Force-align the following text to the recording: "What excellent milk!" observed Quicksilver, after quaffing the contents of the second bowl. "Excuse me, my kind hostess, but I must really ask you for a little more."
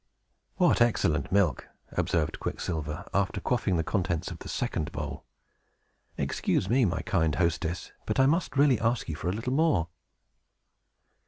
"What 0.55 0.81
excellent 0.81 1.31
milk!" 1.31 1.67
observed 1.91 2.39
Quicksilver, 2.39 3.07
after 3.13 3.39
quaffing 3.39 3.77
the 3.77 3.83
contents 3.83 4.31
of 4.31 4.39
the 4.39 4.49
second 4.49 4.91
bowl. 4.91 5.25
"Excuse 6.17 6.67
me, 6.67 6.85
my 6.85 7.01
kind 7.03 7.35
hostess, 7.35 7.91
but 8.07 8.19
I 8.19 8.25
must 8.25 8.57
really 8.57 8.79
ask 8.79 9.07
you 9.09 9.15
for 9.15 9.29
a 9.29 9.33
little 9.33 9.53
more." 9.53 9.89